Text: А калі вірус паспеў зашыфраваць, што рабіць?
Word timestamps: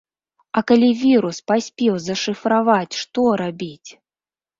А 0.59 0.61
калі 0.69 0.87
вірус 1.01 1.39
паспеў 1.51 1.99
зашыфраваць, 2.05 2.95
што 3.03 3.27
рабіць? 3.43 3.89